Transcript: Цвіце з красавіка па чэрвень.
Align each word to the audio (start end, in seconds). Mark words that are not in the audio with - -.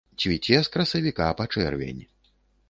Цвіце 0.21 0.57
з 0.67 0.71
красавіка 0.77 1.27
па 1.43 1.47
чэрвень. 1.53 2.01